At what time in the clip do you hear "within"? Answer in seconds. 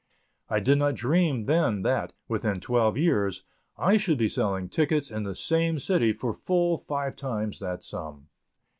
2.27-2.59